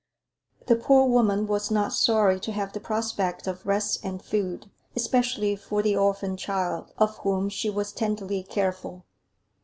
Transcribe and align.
The 0.65 0.75
poor 0.75 1.05
woman 1.07 1.45
was 1.45 1.69
not 1.69 1.93
sorry 1.93 2.39
to 2.39 2.51
have 2.53 2.73
the 2.73 2.79
prospect 2.79 3.45
of 3.45 3.67
rest 3.67 4.03
and 4.03 4.19
food, 4.19 4.71
especially 4.95 5.55
for 5.55 5.83
"the 5.83 5.95
orphin 5.95 6.37
child," 6.37 6.91
of 6.97 7.17
whom 7.19 7.49
she 7.49 7.69
was 7.69 7.93
tenderly 7.93 8.41
careful. 8.41 9.05